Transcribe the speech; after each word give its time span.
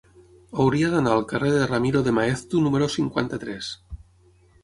Hauria 0.61 0.87
d'anar 0.93 1.11
al 1.17 1.25
carrer 1.31 1.51
de 1.57 1.67
Ramiro 1.71 2.01
de 2.09 2.15
Maeztu 2.19 2.61
número 2.67 2.87
cinquanta-tres. 2.95 3.71